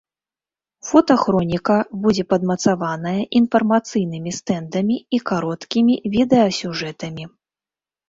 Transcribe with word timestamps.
Фотахроніка 0.87 1.75
будзе 2.05 2.23
падмацаваная 2.33 3.15
інфармацыйнымі 3.43 4.31
стэндамі 4.41 4.95
і 5.19 5.23
кароткімі 5.35 6.03
відэасюжэтамі. 6.19 7.33